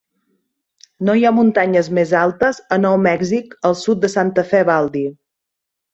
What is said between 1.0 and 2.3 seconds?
No hi ha muntanyes més